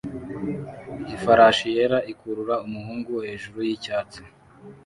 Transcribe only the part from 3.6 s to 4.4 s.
yicyatsi